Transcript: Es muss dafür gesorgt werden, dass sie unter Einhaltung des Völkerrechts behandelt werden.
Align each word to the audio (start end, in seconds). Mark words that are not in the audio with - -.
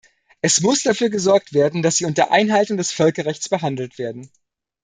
Es 0.41 0.61
muss 0.61 0.81
dafür 0.81 1.09
gesorgt 1.11 1.53
werden, 1.53 1.83
dass 1.83 1.97
sie 1.97 2.05
unter 2.05 2.31
Einhaltung 2.31 2.75
des 2.75 2.91
Völkerrechts 2.91 3.49
behandelt 3.49 3.99
werden. 3.99 4.31